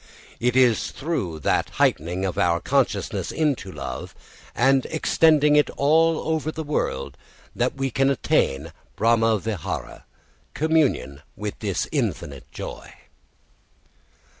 [0.49, 4.15] ]It is through the heightening of our consciousness into love,
[4.55, 7.15] and extending it all over the world,
[7.55, 10.01] that we can attain Brahma vihāra,
[10.55, 12.91] communion with this infinite joy.